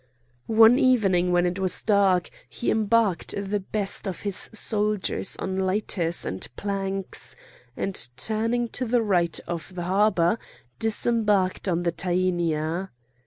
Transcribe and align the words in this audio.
One 0.47 0.79
evening 0.79 1.31
when 1.31 1.45
it 1.45 1.59
was 1.59 1.83
dark 1.83 2.31
he 2.49 2.71
embarked 2.71 3.35
the 3.37 3.59
best 3.59 4.07
of 4.07 4.21
his 4.21 4.49
soldiers 4.51 5.35
on 5.37 5.59
lighters 5.59 6.25
and 6.25 6.47
planks, 6.55 7.35
and 7.77 8.07
turning 8.17 8.69
to 8.69 8.85
the 8.85 9.03
right 9.03 9.39
of 9.47 9.75
the 9.75 9.83
harbour, 9.83 10.39
disembarked 10.79 11.67
on 11.69 11.83
the 11.83 11.91
Tænia. 11.91 12.89